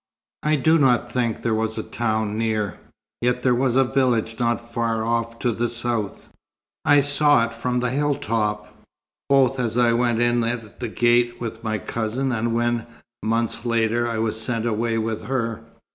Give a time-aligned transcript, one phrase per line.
[0.41, 2.79] "I do not think there was a town near;
[3.21, 6.29] yet there was a village not far off to the south.
[6.83, 8.75] I saw it from the hill top,
[9.29, 12.87] both as I went in at the gate with my cousin, and when,
[13.21, 15.61] months later, I was sent away with her.